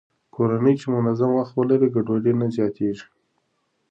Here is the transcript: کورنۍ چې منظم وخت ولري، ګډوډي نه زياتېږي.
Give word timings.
کورنۍ 0.35 0.73
چې 0.81 0.87
منظم 0.95 1.31
وخت 1.35 1.53
ولري، 1.55 1.87
ګډوډي 1.95 2.33
نه 2.39 2.47
زياتېږي. 2.55 3.05